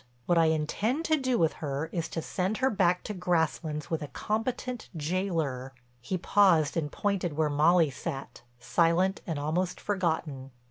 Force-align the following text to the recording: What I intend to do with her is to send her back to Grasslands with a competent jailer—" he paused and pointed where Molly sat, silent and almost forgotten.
What 0.25 0.39
I 0.39 0.45
intend 0.45 1.05
to 1.05 1.15
do 1.15 1.37
with 1.37 1.53
her 1.61 1.85
is 1.91 2.09
to 2.09 2.23
send 2.23 2.57
her 2.57 2.71
back 2.71 3.03
to 3.03 3.13
Grasslands 3.13 3.91
with 3.91 4.01
a 4.01 4.07
competent 4.07 4.89
jailer—" 4.97 5.75
he 6.01 6.17
paused 6.17 6.75
and 6.75 6.91
pointed 6.91 7.33
where 7.37 7.51
Molly 7.51 7.91
sat, 7.91 8.41
silent 8.57 9.21
and 9.27 9.37
almost 9.37 9.79
forgotten. 9.79 10.49